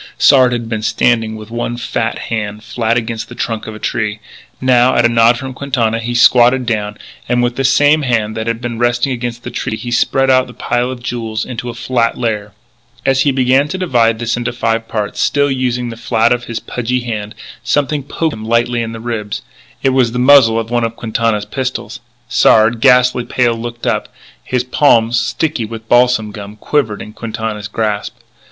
[0.17, 4.19] Sard had been standing with one fat hand flat against the trunk of a tree.
[4.59, 6.97] Now, at a nod from Quintana, he squatted down,
[7.29, 10.47] and, with the same hand that had been resting against the tree, he spread out
[10.47, 12.51] the pile of jewels into a flat layer.
[13.05, 16.59] As he began to divide this into five parts, still using the flat of his
[16.59, 19.43] pudgy hand, something poked him lightly in the ribs.
[19.83, 21.99] It was the muzzle of one of Quintana's pistols.
[22.27, 24.09] Sard, ghastly pale, looked up.
[24.43, 28.15] His palm, sticky with balsam gum, quivered in Quintana's grasp.